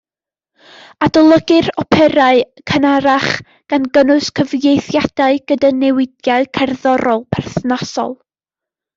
Adolygir 1.07 1.67
operâu 1.81 2.39
cynharach, 2.71 3.27
gan 3.73 3.85
gynnwys 3.97 4.29
cyfieithiadau 4.39 5.37
gyda 5.51 5.71
newidiadau 5.83 6.49
cerddorol 6.59 7.23
perthnasol. 7.37 8.17